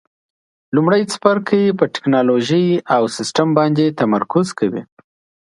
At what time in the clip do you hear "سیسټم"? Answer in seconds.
3.17-3.47